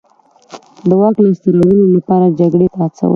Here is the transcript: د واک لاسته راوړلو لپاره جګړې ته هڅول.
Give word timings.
د 0.87 0.89
واک 1.01 1.15
لاسته 1.23 1.49
راوړلو 1.55 1.85
لپاره 1.97 2.35
جګړې 2.39 2.67
ته 2.73 2.77
هڅول. 2.83 3.09